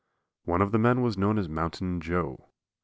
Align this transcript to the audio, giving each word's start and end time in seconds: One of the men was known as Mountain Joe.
One 0.45 0.63
of 0.63 0.71
the 0.71 0.79
men 0.79 1.03
was 1.03 1.15
known 1.15 1.37
as 1.37 1.47
Mountain 1.47 2.01
Joe. 2.01 2.47